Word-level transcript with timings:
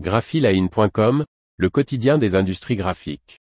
graphiline.com, 0.00 1.24
le 1.56 1.70
quotidien 1.70 2.18
des 2.18 2.34
industries 2.34 2.74
graphiques. 2.74 3.40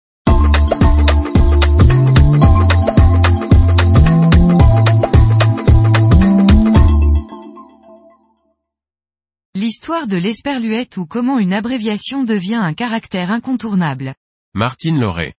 L'histoire 9.54 10.07
de 10.07 10.15
l'esperluette 10.15 10.96
ou 10.96 11.05
comment 11.05 11.38
une 11.38 11.52
abréviation 11.52 12.23
devient 12.23 12.55
un 12.55 12.73
caractère 12.73 13.32
incontournable. 13.32 14.16
Martine 14.54 15.00
Lauré. 15.00 15.34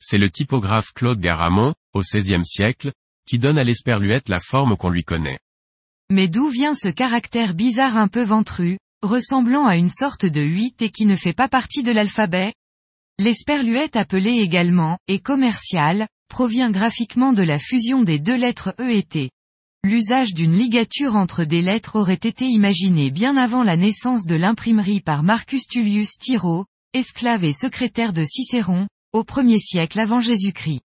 C'est 0.00 0.18
le 0.18 0.30
typographe 0.30 0.92
Claude 0.94 1.20
Garamond, 1.20 1.74
au 1.94 2.00
XVIe 2.00 2.44
siècle, 2.44 2.92
qui 3.24 3.38
donne 3.38 3.58
à 3.58 3.62
l'esperluette 3.62 4.28
la 4.28 4.40
forme 4.40 4.76
qu'on 4.76 4.90
lui 4.90 5.04
connaît. 5.04 5.38
Mais 6.10 6.26
d'où 6.26 6.48
vient 6.48 6.74
ce 6.74 6.88
caractère 6.88 7.54
bizarre 7.54 7.96
un 7.96 8.08
peu 8.08 8.24
ventru, 8.24 8.78
ressemblant 9.02 9.66
à 9.66 9.76
une 9.76 9.88
sorte 9.88 10.26
de 10.26 10.40
8 10.40 10.82
et 10.82 10.90
qui 10.90 11.06
ne 11.06 11.16
fait 11.16 11.32
pas 11.32 11.48
partie 11.48 11.82
de 11.82 11.92
l'alphabet 11.92 12.52
L'esperluette 13.20 13.96
appelée 13.96 14.38
également, 14.38 14.96
et 15.08 15.18
commerciale, 15.18 16.06
provient 16.28 16.70
graphiquement 16.70 17.32
de 17.32 17.42
la 17.42 17.58
fusion 17.58 18.02
des 18.02 18.18
deux 18.18 18.36
lettres 18.36 18.74
E 18.78 18.90
et 18.90 19.02
T. 19.02 19.30
L'usage 19.82 20.34
d'une 20.34 20.56
ligature 20.56 21.16
entre 21.16 21.44
des 21.44 21.62
lettres 21.62 21.98
aurait 21.98 22.14
été 22.14 22.46
imaginé 22.46 23.10
bien 23.10 23.36
avant 23.36 23.62
la 23.62 23.76
naissance 23.76 24.24
de 24.24 24.36
l'imprimerie 24.36 25.00
par 25.00 25.22
Marcus 25.22 25.66
Tullius 25.66 26.18
Tiro, 26.18 26.66
esclave 26.92 27.44
et 27.44 27.52
secrétaire 27.52 28.12
de 28.12 28.24
Cicéron, 28.24 28.86
au 29.12 29.24
premier 29.24 29.58
siècle 29.58 29.98
avant 29.98 30.20
Jésus-Christ. 30.20 30.82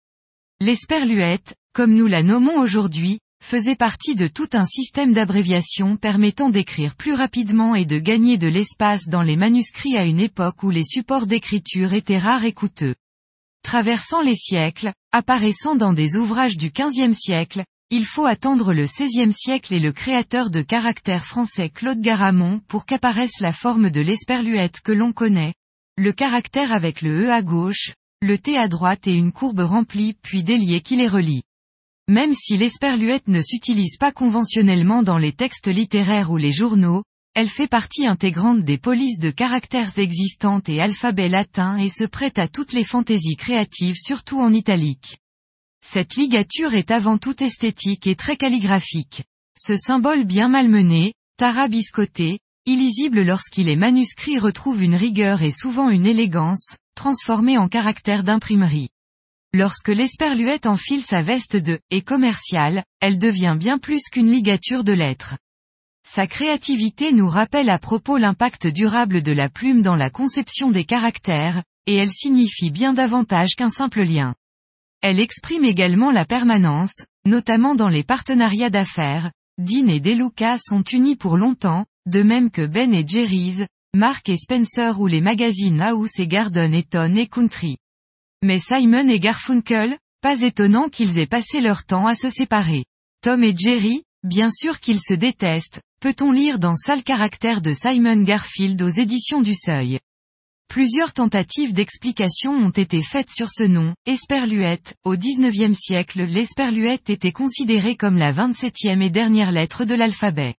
L'esperluette, 0.61 1.55
comme 1.75 1.95
nous 1.95 2.07
la 2.07 2.23
nommons 2.23 2.59
aujourd'hui, 2.59 3.19
faisait 3.43 3.77
partie 3.77 4.15
de 4.15 4.29
tout 4.29 4.49
un 4.53 4.65
système 4.65 5.13
d'abréviation 5.13 5.97
permettant 5.97 6.49
d'écrire 6.49 6.95
plus 6.95 7.13
rapidement 7.13 7.75
et 7.75 7.85
de 7.85 7.99
gagner 7.99 8.39
de 8.39 8.47
l'espace 8.47 9.09
dans 9.09 9.23
les 9.23 9.37
manuscrits 9.37 9.97
à 9.97 10.05
une 10.05 10.21
époque 10.21 10.63
où 10.63 10.71
les 10.71 10.85
supports 10.85 11.27
d'écriture 11.27 11.93
étaient 11.93 12.19
rares 12.19 12.45
et 12.45 12.53
coûteux. 12.53 12.95
Traversant 13.63 14.23
les 14.23 14.37
siècles, 14.37 14.93
apparaissant 15.11 15.75
dans 15.75 15.93
des 15.93 16.17
ouvrages 16.17 16.57
du 16.57 16.71
XVe 16.71 17.15
siècle, 17.15 17.65
il 17.91 18.07
faut 18.07 18.25
attendre 18.25 18.73
le 18.73 18.85
XVIe 18.85 19.33
siècle 19.33 19.75
et 19.75 19.81
le 19.81 19.93
créateur 19.93 20.49
de 20.49 20.63
caractères 20.63 21.27
français 21.27 21.69
Claude 21.69 22.01
Garamond 22.01 22.61
pour 22.69 22.87
qu'apparaisse 22.87 23.41
la 23.41 23.53
forme 23.53 23.91
de 23.91 24.01
l'esperluette 24.01 24.81
que 24.81 24.93
l'on 24.93 25.13
connaît. 25.13 25.53
Le 25.99 26.13
caractère 26.13 26.73
avec 26.73 27.03
le 27.03 27.27
E 27.27 27.31
à 27.31 27.43
gauche, 27.43 27.93
le 28.23 28.39
T 28.39 28.57
à 28.57 28.69
droite 28.69 29.07
et 29.09 29.15
une 29.15 29.33
courbe 29.33 29.61
remplie 29.61 30.15
puis 30.23 30.43
déliée 30.43 30.81
qui 30.81 30.97
les 30.97 31.09
relie. 31.09 31.43
Même 32.13 32.35
si 32.35 32.59
l'esperluette 32.59 33.27
ne 33.29 33.41
s'utilise 33.41 33.97
pas 33.97 34.13
conventionnellement 34.13 35.03
dans 35.03 35.17
les 35.17 35.33
textes 35.33 35.69
littéraires 35.69 36.31
ou 36.31 36.37
les 36.37 36.53
journaux, 36.53 37.05
elle 37.35 37.49
fait 37.49 37.69
partie 37.69 38.05
intégrante 38.05 38.65
des 38.65 38.77
polices 38.77 39.19
de 39.19 39.31
caractères 39.31 39.99
existantes 39.99 40.69
et 40.69 40.83
alphabet 40.83 41.31
latin 41.31 41.79
et 41.79 41.89
se 41.89 42.05
prête 42.05 42.39
à 42.39 42.49
toutes 42.49 42.75
les 42.75 42.85
fantaisies 42.85 43.37
créatives 43.37 43.97
surtout 43.97 44.43
en 44.43 44.53
italique. 44.53 45.21
Cette 45.83 46.17
ligature 46.17 46.75
est 46.75 46.91
avant 46.91 47.17
tout 47.17 47.43
esthétique 47.43 48.07
et 48.07 48.15
très 48.15 48.37
calligraphique. 48.37 49.23
Ce 49.57 49.75
symbole 49.75 50.25
bien 50.25 50.49
malmené, 50.49 51.15
tarabiscoté, 51.39 52.41
illisible 52.67 53.23
lorsqu'il 53.23 53.71
est 53.71 53.77
manuscrit 53.77 54.39
retrouve 54.39 54.83
une 54.83 54.97
rigueur 54.97 55.41
et 55.41 55.51
souvent 55.51 55.89
une 55.89 56.05
élégance, 56.05 56.77
transformée 56.95 57.57
en 57.57 57.69
caractère 57.69 58.23
d'imprimerie. 58.23 58.91
Lorsque 59.55 59.89
l'esperluette 59.89 60.67
enfile 60.67 61.03
sa 61.03 61.21
veste 61.21 61.57
de 61.57 61.79
«et 61.91 62.01
commerciale», 62.01 62.85
elle 63.01 63.19
devient 63.19 63.55
bien 63.59 63.77
plus 63.77 64.01
qu'une 64.11 64.33
ligature 64.33 64.83
de 64.83 64.95
lettres. 64.95 65.37
Sa 66.09 66.27
créativité 66.27 67.13
nous 67.13 67.29
rappelle 67.29 67.69
à 67.69 67.79
propos 67.79 68.17
l'impact 68.17 68.67
durable 68.67 69.21
de 69.21 69.33
la 69.33 69.51
plume 69.51 69.83
dans 69.83 69.95
la 69.95 70.09
conception 70.09 70.71
des 70.71 70.85
caractères, 70.85 71.63
et 71.87 71.97
elle 71.97 72.11
signifie 72.11 72.71
bien 72.71 72.95
davantage 72.95 73.55
qu'un 73.55 73.69
simple 73.69 74.03
lien. 74.03 74.35
Elle 75.03 75.21
exprime 75.21 75.67
également 75.67 76.13
la 76.13 76.25
permanence, 76.25 77.05
notamment 77.27 77.75
dans 77.75 77.89
les 77.91 78.05
partenariats 78.05 78.71
d'affaires. 78.71 79.33
Dean 79.59 79.89
et 79.89 80.01
Deluca 80.01 80.57
sont 80.59 80.83
unis 80.83 81.17
pour 81.17 81.37
longtemps, 81.37 81.85
de 82.07 82.23
même 82.23 82.51
que 82.51 82.65
Ben 82.65 82.95
et 82.95 83.07
Jerry's, 83.07 83.67
Mark 83.95 84.31
et 84.31 84.39
Spencer 84.39 84.99
ou 84.99 85.07
les 85.07 85.21
magazines 85.21 85.83
House 85.83 86.19
et 86.19 86.27
Garden 86.27 86.73
et 86.73 86.85
Ton 86.85 87.15
et 87.17 87.27
Country. 87.27 87.77
Mais 88.43 88.59
Simon 88.59 89.09
et 89.09 89.21
Garfunkel, 89.21 89.99
pas 90.21 90.41
étonnant 90.41 90.89
qu'ils 90.89 91.19
aient 91.19 91.27
passé 91.27 91.61
leur 91.61 91.85
temps 91.85 92.07
à 92.07 92.15
se 92.15 92.29
séparer. 92.29 92.85
Tom 93.23 93.45
et 93.45 93.55
Jerry, 93.57 94.03
bien 94.25 94.51
sûr 94.51 94.81
qu'ils 94.81 95.01
se 95.01 95.15
détestent, 95.15 95.81
peut-on 96.01 96.33
lire 96.33 96.59
dans 96.59 96.75
Sale 96.77 97.05
caractère 97.05 97.61
de 97.61 97.73
Simon 97.73 98.23
Garfield 98.23 98.83
aux 98.83 98.89
éditions 98.89 99.43
du 99.43 99.55
Seuil. 99.55 100.01
Plusieurs 100.69 101.13
tentatives 101.13 101.73
d'explication 101.73 102.53
ont 102.53 102.71
été 102.71 103.03
faites 103.03 103.31
sur 103.31 103.51
ce 103.51 103.63
nom, 103.63 103.95
Esperluette. 104.07 104.95
Au 105.05 105.17
XIXe 105.17 105.79
siècle 105.79 106.25
l'esperluette 106.25 107.11
était 107.11 107.31
considérée 107.31 107.95
comme 107.95 108.17
la 108.17 108.33
27e 108.33 109.03
et 109.03 109.11
dernière 109.11 109.53
lettre 109.53 109.85
de 109.85 109.95
l'alphabet. 109.95 110.55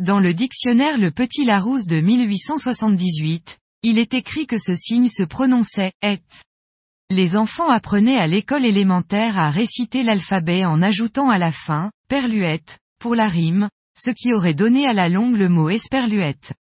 Dans 0.00 0.18
le 0.18 0.34
dictionnaire 0.34 0.98
Le 0.98 1.10
Petit 1.10 1.44
Larousse 1.44 1.86
de 1.86 2.00
1878, 2.00 3.58
il 3.82 3.98
est 3.98 4.14
écrit 4.14 4.46
que 4.46 4.58
ce 4.58 4.74
signe 4.74 5.08
se 5.08 5.22
prononçait 5.22 5.92
«et». 6.02 6.18
Les 7.14 7.36
enfants 7.36 7.68
apprenaient 7.68 8.16
à 8.16 8.26
l'école 8.26 8.64
élémentaire 8.64 9.38
à 9.38 9.50
réciter 9.50 10.02
l'alphabet 10.02 10.64
en 10.64 10.80
ajoutant 10.80 11.28
à 11.28 11.36
la 11.36 11.52
fin, 11.52 11.90
perluette, 12.08 12.78
pour 12.98 13.14
la 13.14 13.28
rime, 13.28 13.68
ce 13.94 14.08
qui 14.08 14.32
aurait 14.32 14.54
donné 14.54 14.86
à 14.86 14.94
la 14.94 15.10
longue 15.10 15.36
le 15.36 15.50
mot 15.50 15.68
esperluette. 15.68 16.54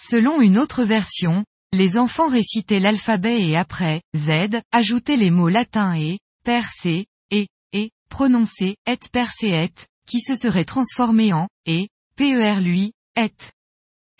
Selon 0.00 0.40
une 0.40 0.58
autre 0.58 0.84
version, 0.84 1.44
les 1.72 1.98
enfants 1.98 2.28
récitaient 2.28 2.78
l'alphabet 2.78 3.42
et 3.42 3.56
après, 3.56 4.00
Z, 4.14 4.60
ajoutaient 4.70 5.16
les 5.16 5.30
mots 5.30 5.48
latins 5.48 5.96
et, 5.96 6.20
percé, 6.44 7.06
et, 7.32 7.48
et, 7.72 7.90
prononcé, 8.10 8.76
et 8.86 8.98
percé 9.10 9.48
et, 9.48 9.72
qui 10.06 10.20
se 10.20 10.36
seraient 10.36 10.64
transformés 10.64 11.32
en, 11.32 11.48
et, 11.66 11.88
per 12.14 12.60
lui, 12.60 12.92
et. 13.16 13.32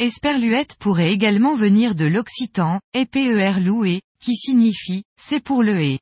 Esperluette 0.00 0.74
pourrait 0.80 1.12
également 1.12 1.54
venir 1.54 1.94
de 1.94 2.06
l'occitan, 2.06 2.80
eper 2.92 3.60
loué, 3.60 4.00
qui 4.20 4.36
signifie, 4.36 5.02
c'est 5.20 5.40
pour 5.40 5.62
le 5.62 5.80
et. 5.80 6.00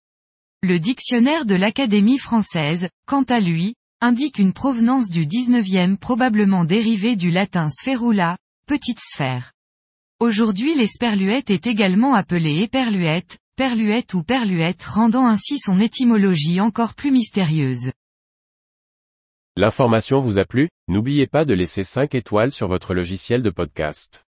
Le 0.62 0.78
dictionnaire 0.78 1.46
de 1.46 1.54
l'Académie 1.54 2.18
française, 2.18 2.88
quant 3.06 3.22
à 3.22 3.40
lui, 3.40 3.74
indique 4.00 4.38
une 4.38 4.52
provenance 4.52 5.08
du 5.08 5.26
19e 5.26 5.96
probablement 5.96 6.64
dérivée 6.64 7.16
du 7.16 7.30
latin 7.30 7.68
spherula, 7.70 8.36
petite 8.66 9.00
sphère. 9.00 9.52
Aujourd'hui 10.20 10.74
l'esperluette 10.74 11.50
est 11.50 11.66
également 11.66 12.14
appelée 12.14 12.62
éperluette, 12.62 13.38
perluette 13.56 14.14
ou 14.14 14.22
perluette 14.22 14.82
rendant 14.82 15.26
ainsi 15.26 15.58
son 15.58 15.80
étymologie 15.80 16.60
encore 16.60 16.94
plus 16.94 17.10
mystérieuse. 17.10 17.92
L'information 19.56 20.20
vous 20.20 20.38
a 20.38 20.44
plu, 20.44 20.68
n'oubliez 20.86 21.26
pas 21.26 21.44
de 21.44 21.54
laisser 21.54 21.82
5 21.82 22.14
étoiles 22.14 22.52
sur 22.52 22.68
votre 22.68 22.94
logiciel 22.94 23.42
de 23.42 23.50
podcast. 23.50 24.27